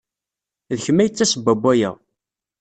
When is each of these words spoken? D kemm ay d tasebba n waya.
D 0.75 0.77
kemm 0.83 0.97
ay 0.99 1.09
d 1.09 1.13
tasebba 1.15 1.53
n 1.57 1.59
waya. 1.61 1.91